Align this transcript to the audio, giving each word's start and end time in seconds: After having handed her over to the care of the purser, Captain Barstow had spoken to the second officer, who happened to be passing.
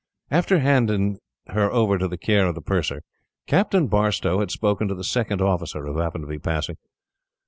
After 0.31 0.57
having 0.57 0.87
handed 0.87 1.19
her 1.53 1.69
over 1.71 1.99
to 1.99 2.07
the 2.07 2.17
care 2.17 2.47
of 2.47 2.55
the 2.55 2.61
purser, 2.63 3.03
Captain 3.45 3.85
Barstow 3.85 4.39
had 4.39 4.49
spoken 4.49 4.87
to 4.87 4.95
the 4.95 5.03
second 5.03 5.43
officer, 5.43 5.85
who 5.85 5.99
happened 5.99 6.23
to 6.23 6.27
be 6.27 6.39
passing. 6.39 6.77